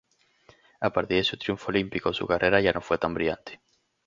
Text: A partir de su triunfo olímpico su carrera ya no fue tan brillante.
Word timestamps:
A 0.79 0.89
partir 0.91 1.17
de 1.17 1.23
su 1.23 1.37
triunfo 1.37 1.69
olímpico 1.69 2.11
su 2.11 2.25
carrera 2.25 2.59
ya 2.59 2.71
no 2.73 2.81
fue 2.81 2.97
tan 2.97 3.13
brillante. 3.13 3.61